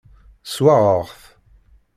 [0.53, 1.21] Swaɣeɣ-t.